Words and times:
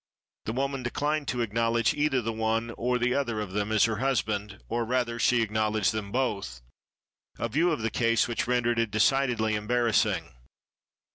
The 0.45 0.53
woman 0.53 0.81
declined 0.81 1.27
to 1.27 1.41
acknowledge 1.41 1.93
either 1.93 2.23
the 2.23 2.33
one 2.33 2.71
or 2.71 2.97
the 2.97 3.13
other 3.13 3.39
of 3.39 3.51
them 3.51 3.71
as 3.71 3.83
her 3.83 3.97
husband, 3.97 4.63
or, 4.67 4.83
rather, 4.83 5.19
she 5.19 5.43
ac 5.43 5.53
knowledged 5.53 5.91
them 5.91 6.11
both— 6.11 6.63
a 7.37 7.47
view 7.47 7.69
of 7.71 7.81
the 7.83 7.91
case 7.91 8.27
which 8.27 8.47
ren 8.47 8.63
dered 8.63 8.79
it 8.79 8.89
decidedly 8.89 9.53
embarrassing. 9.53 10.33